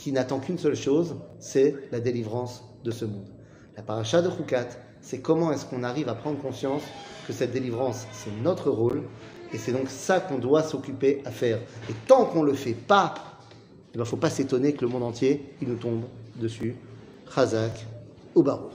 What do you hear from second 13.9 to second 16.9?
il ne faut pas s'étonner que le monde entier, il nous tombe dessus.